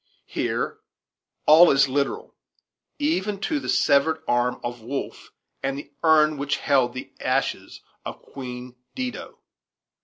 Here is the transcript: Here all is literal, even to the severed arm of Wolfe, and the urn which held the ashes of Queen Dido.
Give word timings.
Here 0.25 0.79
all 1.45 1.69
is 1.69 1.87
literal, 1.87 2.33
even 2.97 3.39
to 3.41 3.59
the 3.59 3.69
severed 3.69 4.23
arm 4.27 4.59
of 4.63 4.81
Wolfe, 4.81 5.29
and 5.61 5.77
the 5.77 5.91
urn 6.01 6.37
which 6.37 6.57
held 6.57 6.95
the 6.95 7.11
ashes 7.19 7.81
of 8.03 8.19
Queen 8.23 8.73
Dido. 8.95 9.37